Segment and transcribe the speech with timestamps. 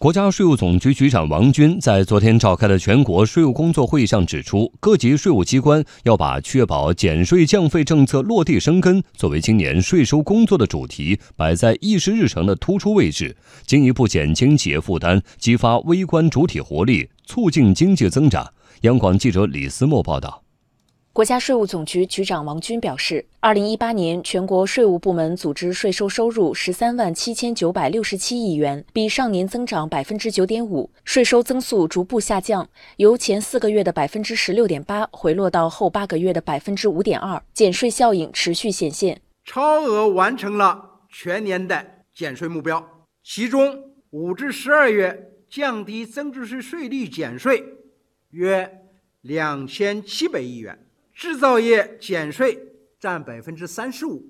[0.00, 13.36] 国家税务总局局长王军在昨天召开的全国税务工作会议上指出，各级税务机关要把确保减税降费政策落地生根作为今年税收工作的主题，摆在议事日程的突出位置，
[13.66, 18.50] 进一步减轻企业负担，激发微观主体活力，促进经济增长。
[18.80, 20.42] 央广记者李思墨报道。
[21.12, 32.68] 国家税务总局局长王军表示，二零一八年全国税务部门组织税收收入十三万七千九百六十七亿元，比上年增长百分之九点五，税收增速逐步下降，
[32.98, 42.88] 由前四个月的百分之十六点八回落到后八个月的百分之五点二，减税效应持续显现，超额完成了全年的减税目标。
[43.24, 43.76] 其中，
[44.10, 47.64] 五至十二月降低增值税税率减税
[48.30, 48.84] 约
[49.22, 50.78] 两千七百亿元。
[51.20, 52.58] 制造业减税
[52.98, 54.24] 占百分之三十五，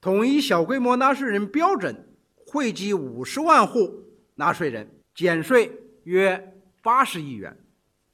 [0.00, 4.02] 统一小规模纳税人标准惠及五十万户
[4.34, 5.70] 纳税人，减税
[6.02, 6.52] 约
[6.82, 7.56] 八十亿元，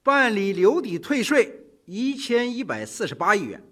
[0.03, 3.63] 办理留抵退税一千一百四十八亿元。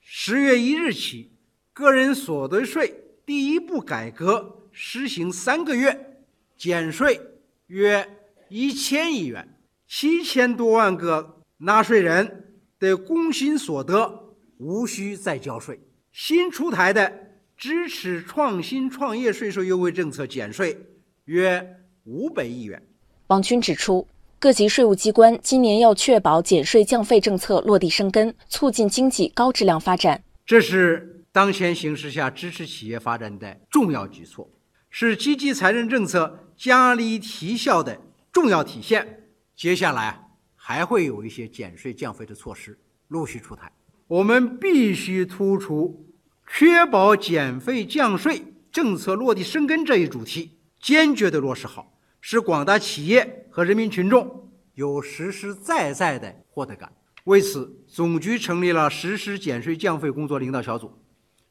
[0.00, 1.30] 十月一日起，
[1.74, 2.94] 个人所得税
[3.26, 6.24] 第一步改革实行三个月，
[6.56, 7.20] 减税
[7.66, 8.08] 约
[8.48, 9.46] 一千亿元，
[9.86, 12.42] 七千多万个纳税人。
[12.78, 15.80] 的工薪所得无需再交税。
[16.12, 17.12] 新出台的
[17.56, 20.76] 支持创新创业税收优惠政策减税
[21.24, 22.82] 约五百亿元。
[23.28, 24.06] 王军指出，
[24.38, 30.22] 各级税务机关今年要确保减税降费政策落地生根，促进经济高质量发展。
[30.44, 34.48] 这是当前形势下支持企业发展的重要举措，
[34.90, 38.00] 是积极财政政策加力提效的
[38.32, 39.24] 重要体现。
[39.56, 40.25] 接下来。
[40.68, 43.70] 还会有一些减税降费的措施陆续出台，
[44.08, 46.04] 我们必须突出
[46.48, 48.42] 确保减费降税
[48.72, 56.92] 政策落地生根这一主题，坚决地落实好，使广大企业和人民群众有实实在在的获得感。
[57.26, 60.90] 为此，总局成立了实施减税降费工作领导小组，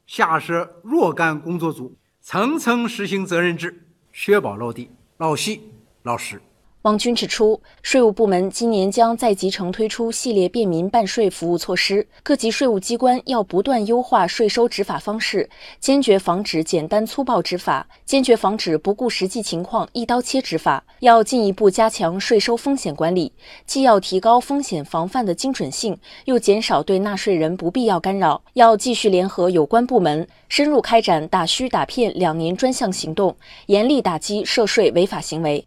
[0.06, 5.62] 下设若干工作组，层层实行责任制，确保落地、落细、
[6.02, 6.38] 落实。
[6.86, 20.84] 王军指出，税务部门今年将在集成推出系列便民办税服务措施，各级税务机关要不断优化税收执法方式，坚决防止简单粗暴执法，坚决防止不顾实际情况一刀切执法。
[21.00, 23.32] 要进一步加强税收风险管理，
[23.66, 28.40] 既要提高风险防范的精准性，又减少对纳税人不必要干扰。
[28.52, 33.36] 要继续联合有关部门，深入开展打虚打骗两年专项行动，
[33.66, 35.66] 严厉打击涉税违法行为。